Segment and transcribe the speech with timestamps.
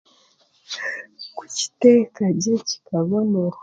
[1.35, 2.55] Kutiteeka gye
[2.85, 3.57] kibonera